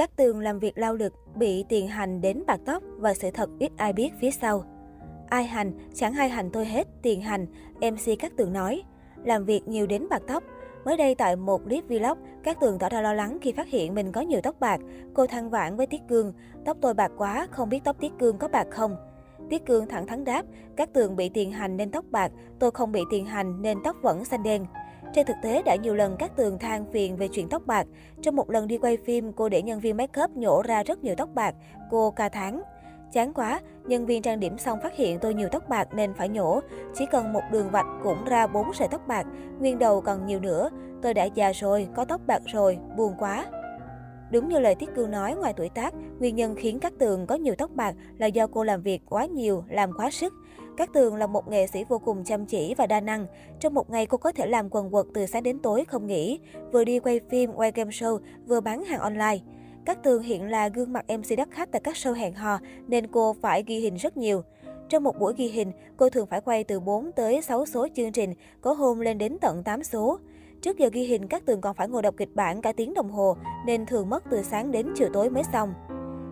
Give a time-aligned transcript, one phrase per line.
[0.00, 3.50] Các tường làm việc lao lực, bị tiền hành đến bạc tóc và sự thật
[3.58, 4.64] ít ai biết phía sau.
[5.28, 8.82] Ai hành, chẳng ai hành tôi hết, tiền hành, MC Các Tường nói.
[9.24, 10.44] Làm việc nhiều đến bạc tóc.
[10.84, 13.94] Mới đây tại một clip vlog, Các Tường tỏ ra lo lắng khi phát hiện
[13.94, 14.80] mình có nhiều tóc bạc.
[15.14, 16.32] Cô than vãn với Tiết Cương,
[16.64, 18.96] tóc tôi bạc quá, không biết tóc Tiết Cương có bạc không.
[19.50, 20.42] Tiết Cương thẳng thắn đáp,
[20.76, 23.96] Các Tường bị tiền hành nên tóc bạc, tôi không bị tiền hành nên tóc
[24.02, 24.66] vẫn xanh đen.
[25.12, 27.86] Trên thực tế, đã nhiều lần các tường than phiền về chuyện tóc bạc.
[28.22, 31.04] Trong một lần đi quay phim, cô để nhân viên make up nhổ ra rất
[31.04, 31.54] nhiều tóc bạc.
[31.90, 32.62] Cô ca tháng.
[33.12, 36.28] Chán quá, nhân viên trang điểm xong phát hiện tôi nhiều tóc bạc nên phải
[36.28, 36.60] nhổ.
[36.94, 39.26] Chỉ cần một đường vạch cũng ra bốn sợi tóc bạc,
[39.58, 40.70] nguyên đầu còn nhiều nữa.
[41.02, 43.46] Tôi đã già rồi, có tóc bạc rồi, buồn quá.
[44.30, 47.34] Đúng như lời Tiết Cương nói, ngoài tuổi tác, nguyên nhân khiến các tường có
[47.34, 50.34] nhiều tóc bạc là do cô làm việc quá nhiều, làm quá sức.
[50.76, 53.26] Cát Tường là một nghệ sĩ vô cùng chăm chỉ và đa năng.
[53.60, 56.40] Trong một ngày cô có thể làm quần quật từ sáng đến tối không nghỉ,
[56.72, 59.38] vừa đi quay phim, quay game show, vừa bán hàng online.
[59.84, 63.06] Cát Tường hiện là gương mặt MC đắt khách tại các show hẹn hò nên
[63.06, 64.42] cô phải ghi hình rất nhiều.
[64.88, 68.12] Trong một buổi ghi hình, cô thường phải quay từ 4 tới 6 số chương
[68.12, 70.18] trình, có hôm lên đến tận 8 số.
[70.62, 73.10] Trước giờ ghi hình, các tường còn phải ngồi đọc kịch bản cả tiếng đồng
[73.10, 73.36] hồ,
[73.66, 75.74] nên thường mất từ sáng đến chiều tối mới xong.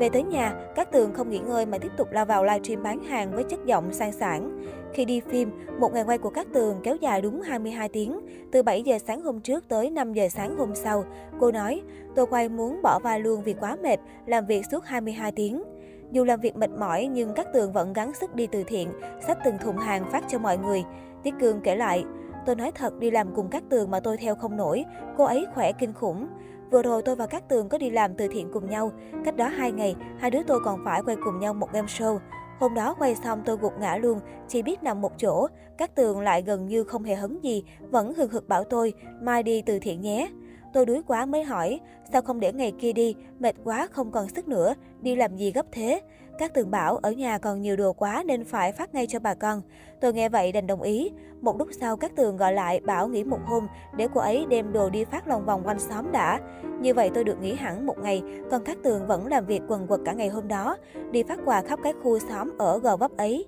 [0.00, 3.04] Về tới nhà, các tường không nghỉ ngơi mà tiếp tục lao vào livestream bán
[3.04, 4.66] hàng với chất giọng sang sảng.
[4.92, 8.20] Khi đi phim, một ngày quay của các tường kéo dài đúng 22 tiếng,
[8.52, 11.04] từ 7 giờ sáng hôm trước tới 5 giờ sáng hôm sau.
[11.40, 11.82] Cô nói,
[12.14, 15.62] tôi quay muốn bỏ vai luôn vì quá mệt, làm việc suốt 22 tiếng.
[16.10, 18.88] Dù làm việc mệt mỏi nhưng các tường vẫn gắng sức đi từ thiện,
[19.26, 20.84] xách từng thùng hàng phát cho mọi người.
[21.22, 22.04] Tiết Cương kể lại,
[22.46, 24.84] tôi nói thật đi làm cùng các tường mà tôi theo không nổi,
[25.16, 26.26] cô ấy khỏe kinh khủng.
[26.70, 28.92] Vừa rồi tôi và các tường có đi làm từ thiện cùng nhau.
[29.24, 32.18] Cách đó hai ngày, hai đứa tôi còn phải quay cùng nhau một game show.
[32.58, 35.46] Hôm đó quay xong tôi gục ngã luôn, chỉ biết nằm một chỗ.
[35.78, 39.42] Các tường lại gần như không hề hấn gì, vẫn hừng hực bảo tôi, mai
[39.42, 40.30] đi từ thiện nhé.
[40.72, 41.80] Tôi đuối quá mới hỏi,
[42.12, 45.52] sao không để ngày kia đi, mệt quá không còn sức nữa, đi làm gì
[45.52, 46.00] gấp thế?
[46.40, 49.34] Các tường bảo ở nhà còn nhiều đồ quá nên phải phát ngay cho bà
[49.34, 49.62] con.
[50.00, 51.10] Tôi nghe vậy đành đồng ý.
[51.40, 54.72] Một lúc sau các tường gọi lại bảo nghỉ một hôm để cô ấy đem
[54.72, 56.40] đồ đi phát lòng vòng quanh xóm đã.
[56.80, 59.86] Như vậy tôi được nghỉ hẳn một ngày, còn các tường vẫn làm việc quần
[59.86, 60.76] quật cả ngày hôm đó,
[61.10, 63.46] đi phát quà khắp các khu xóm ở gò vấp ấy.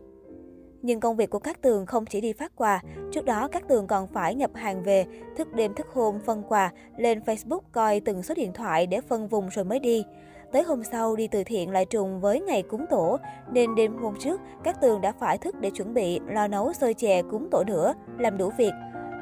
[0.82, 2.82] Nhưng công việc của các tường không chỉ đi phát quà,
[3.12, 6.72] trước đó các tường còn phải nhập hàng về, thức đêm thức hôm phân quà,
[6.96, 10.04] lên Facebook coi từng số điện thoại để phân vùng rồi mới đi.
[10.52, 13.18] Tới hôm sau đi từ thiện lại trùng với ngày cúng tổ,
[13.52, 16.94] nên đêm hôm trước các tường đã phải thức để chuẩn bị lo nấu xôi
[16.94, 18.72] chè cúng tổ nữa, làm đủ việc.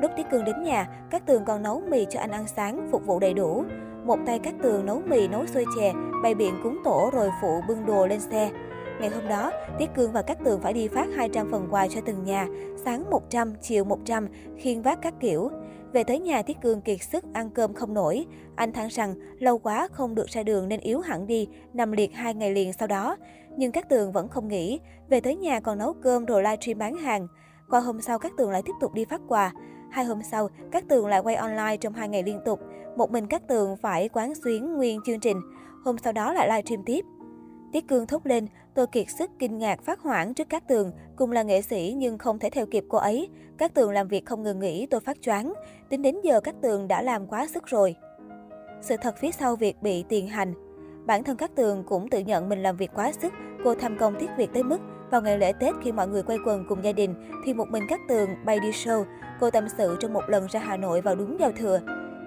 [0.01, 3.07] Lúc Tiết Cương đến nhà, các tường còn nấu mì cho anh ăn sáng, phục
[3.07, 3.65] vụ đầy đủ.
[4.05, 5.93] Một tay các tường nấu mì nấu xôi chè,
[6.23, 8.51] bày biện cúng tổ rồi phụ bưng đồ lên xe.
[9.01, 12.01] Ngày hôm đó, Tiết Cương và các tường phải đi phát 200 phần quà cho
[12.05, 12.47] từng nhà,
[12.85, 15.51] sáng 100, chiều 100, khiên vác các kiểu.
[15.93, 18.27] Về tới nhà Thiết Cương kiệt sức ăn cơm không nổi.
[18.57, 22.15] Anh than rằng lâu quá không được ra đường nên yếu hẳn đi, nằm liệt
[22.15, 23.17] hai ngày liền sau đó.
[23.57, 24.81] Nhưng các tường vẫn không nghỉ.
[25.09, 27.27] Về tới nhà còn nấu cơm rồi livestream bán hàng.
[27.71, 29.53] Qua hôm sau các tường lại tiếp tục đi phát quà.
[29.91, 32.61] Hai hôm sau, các tường lại quay online trong hai ngày liên tục.
[32.97, 35.41] Một mình các tường phải quán xuyến nguyên chương trình.
[35.85, 37.05] Hôm sau đó lại livestream tiếp.
[37.73, 38.47] Tiết Cương thốt lên,
[38.81, 42.19] tôi kiệt sức kinh ngạc phát hoảng trước các tường, cùng là nghệ sĩ nhưng
[42.19, 43.29] không thể theo kịp cô ấy.
[43.59, 45.53] Các tường làm việc không ngừng nghỉ, tôi phát choáng.
[45.89, 47.95] Tính đến giờ các tường đã làm quá sức rồi.
[48.81, 50.55] Sự thật phía sau việc bị tiền hành.
[51.07, 53.33] Bản thân các tường cũng tự nhận mình làm việc quá sức,
[53.65, 54.79] cô tham công tiếc việc tới mức
[55.11, 57.15] vào ngày lễ Tết khi mọi người quay quần cùng gia đình
[57.45, 59.05] thì một mình các tường bay đi show.
[59.41, 61.81] Cô tâm sự trong một lần ra Hà Nội vào đúng giao thừa.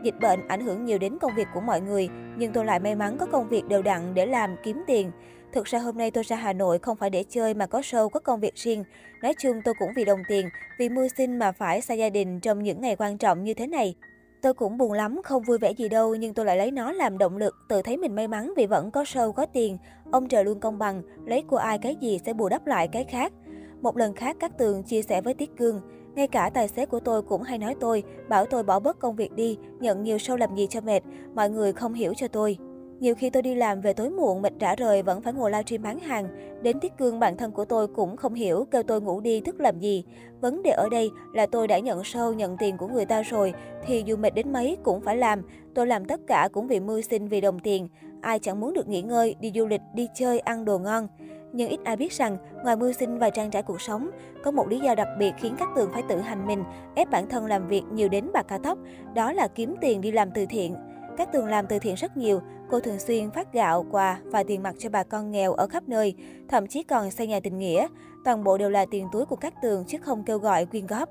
[0.03, 2.95] Dịch bệnh ảnh hưởng nhiều đến công việc của mọi người, nhưng tôi lại may
[2.95, 5.11] mắn có công việc đều đặn để làm kiếm tiền.
[5.53, 8.09] Thực ra hôm nay tôi ra Hà Nội không phải để chơi mà có show,
[8.09, 8.83] có công việc riêng.
[9.21, 10.49] Nói chung tôi cũng vì đồng tiền,
[10.79, 13.67] vì mưu sinh mà phải xa gia đình trong những ngày quan trọng như thế
[13.67, 13.95] này.
[14.41, 17.17] Tôi cũng buồn lắm, không vui vẻ gì đâu, nhưng tôi lại lấy nó làm
[17.17, 19.77] động lực, tự thấy mình may mắn vì vẫn có show, có tiền.
[20.11, 23.03] Ông trời luôn công bằng, lấy của ai cái gì sẽ bù đắp lại cái
[23.03, 23.33] khác.
[23.81, 25.81] Một lần khác, các tường chia sẻ với Tiết Cương.
[26.15, 29.15] Ngay cả tài xế của tôi cũng hay nói tôi, bảo tôi bỏ bớt công
[29.15, 31.03] việc đi, nhận nhiều sâu làm gì cho mệt,
[31.35, 32.57] mọi người không hiểu cho tôi.
[33.03, 35.83] Nhiều khi tôi đi làm về tối muộn mệt trả rời vẫn phải ngồi livestream
[35.83, 36.27] bán hàng.
[36.61, 39.59] Đến tiết cương bản thân của tôi cũng không hiểu kêu tôi ngủ đi thức
[39.59, 40.03] làm gì.
[40.41, 43.53] Vấn đề ở đây là tôi đã nhận sâu nhận tiền của người ta rồi
[43.85, 45.41] thì dù mệt đến mấy cũng phải làm.
[45.75, 47.87] Tôi làm tất cả cũng vì mưu sinh vì đồng tiền.
[48.21, 51.07] Ai chẳng muốn được nghỉ ngơi, đi du lịch, đi chơi, ăn đồ ngon.
[51.53, 54.09] Nhưng ít ai biết rằng, ngoài mưu sinh và trang trải cuộc sống,
[54.43, 56.63] có một lý do đặc biệt khiến các tường phải tự hành mình,
[56.95, 58.77] ép bản thân làm việc nhiều đến bạc cả tóc,
[59.13, 60.75] đó là kiếm tiền đi làm từ thiện.
[61.17, 62.41] Các tường làm từ thiện rất nhiều,
[62.73, 65.83] cô thường xuyên phát gạo, quà và tiền mặt cho bà con nghèo ở khắp
[65.87, 66.15] nơi,
[66.47, 67.87] thậm chí còn xây nhà tình nghĩa.
[68.25, 71.09] Toàn bộ đều là tiền túi của các tường chứ không kêu gọi quyên góp.